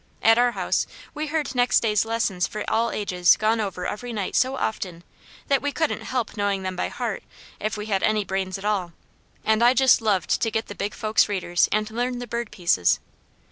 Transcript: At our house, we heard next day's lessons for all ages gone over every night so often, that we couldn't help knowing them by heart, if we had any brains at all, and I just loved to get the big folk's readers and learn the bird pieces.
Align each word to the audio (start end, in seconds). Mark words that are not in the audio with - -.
At 0.23 0.39
our 0.39 0.53
house, 0.53 0.87
we 1.13 1.27
heard 1.27 1.53
next 1.53 1.81
day's 1.81 2.05
lessons 2.05 2.47
for 2.47 2.67
all 2.67 2.89
ages 2.89 3.37
gone 3.37 3.61
over 3.61 3.85
every 3.85 4.11
night 4.11 4.35
so 4.35 4.55
often, 4.57 5.03
that 5.47 5.61
we 5.61 5.71
couldn't 5.71 6.01
help 6.05 6.35
knowing 6.35 6.63
them 6.63 6.75
by 6.75 6.87
heart, 6.87 7.21
if 7.59 7.77
we 7.77 7.85
had 7.85 8.01
any 8.01 8.25
brains 8.25 8.57
at 8.57 8.65
all, 8.65 8.93
and 9.45 9.63
I 9.63 9.75
just 9.75 10.01
loved 10.01 10.41
to 10.41 10.49
get 10.49 10.65
the 10.69 10.73
big 10.73 10.95
folk's 10.95 11.29
readers 11.29 11.69
and 11.71 11.87
learn 11.91 12.17
the 12.17 12.25
bird 12.25 12.49
pieces. 12.49 12.99